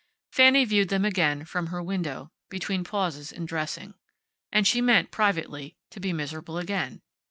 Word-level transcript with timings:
Fanny 0.31 0.65
viewed 0.65 0.89
them 0.89 1.05
again, 1.05 1.45
from 1.45 1.67
her 1.67 1.79
window, 1.83 2.31
between 2.49 2.83
pauses 2.83 3.31
in 3.31 3.45
dressing. 3.45 3.93
And 4.51 4.65
she 4.65 4.81
meant, 4.81 5.11
privately, 5.11 5.75
to 5.91 5.99
be 5.99 6.11
miserable 6.11 6.57
again. 6.57 7.03